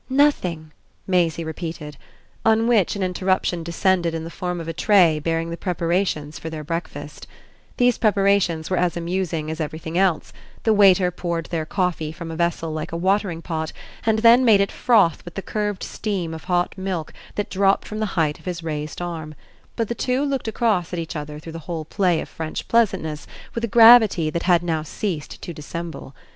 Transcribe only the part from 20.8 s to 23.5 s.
at each other through the whole play of French pleasantness